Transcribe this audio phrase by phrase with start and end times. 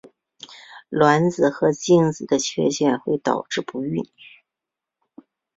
[0.89, 4.01] 卵子或精子的缺陷会导致不育。